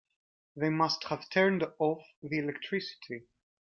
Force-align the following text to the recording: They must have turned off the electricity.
They 0.55 0.69
must 0.71 1.03
have 1.09 1.29
turned 1.29 1.63
off 1.77 2.01
the 2.23 2.39
electricity. 2.39 3.27